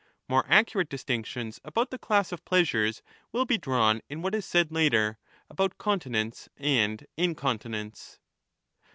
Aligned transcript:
More 0.27 0.45
accurate 0.49 0.89
distinctions 0.89 1.59
about 1.63 1.91
the 1.91 1.99
class 1.99 2.31
of 2.31 2.43
pleasures 2.43 3.03
will 3.31 3.45
be 3.45 3.59
drawn 3.59 4.01
in 4.09 4.23
what 4.23 4.33
is 4.33 4.45
said 4.47 4.71
later 4.71 5.19
^ 5.23 5.33
about 5.47 5.77
continence 5.77 6.49
and 6.57 7.05
incontinence. 7.17 8.17